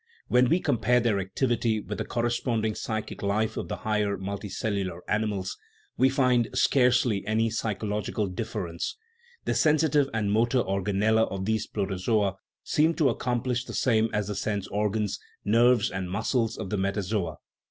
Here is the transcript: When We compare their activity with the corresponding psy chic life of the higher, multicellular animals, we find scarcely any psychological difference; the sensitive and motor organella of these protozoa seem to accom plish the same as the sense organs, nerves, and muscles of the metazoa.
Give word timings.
When 0.29 0.49
We 0.49 0.59
compare 0.59 0.99
their 0.99 1.19
activity 1.19 1.79
with 1.79 1.99
the 1.99 2.05
corresponding 2.05 2.73
psy 2.73 3.03
chic 3.07 3.21
life 3.21 3.55
of 3.55 3.67
the 3.67 3.75
higher, 3.85 4.17
multicellular 4.17 5.01
animals, 5.07 5.59
we 5.95 6.09
find 6.09 6.47
scarcely 6.55 7.23
any 7.27 7.51
psychological 7.51 8.25
difference; 8.25 8.97
the 9.45 9.53
sensitive 9.53 10.09
and 10.11 10.31
motor 10.31 10.63
organella 10.63 11.29
of 11.31 11.45
these 11.45 11.67
protozoa 11.67 12.37
seem 12.63 12.95
to 12.95 13.13
accom 13.13 13.43
plish 13.43 13.65
the 13.67 13.75
same 13.75 14.09
as 14.11 14.25
the 14.27 14.33
sense 14.33 14.65
organs, 14.69 15.19
nerves, 15.45 15.91
and 15.91 16.09
muscles 16.09 16.57
of 16.57 16.71
the 16.71 16.77
metazoa. 16.77 17.37